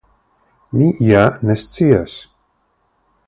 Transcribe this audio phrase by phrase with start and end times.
[0.77, 2.17] Mi ja ne scias.